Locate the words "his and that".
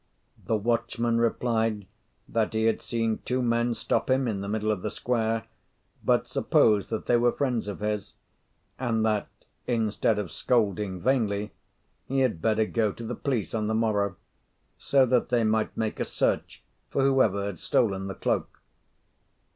7.81-9.27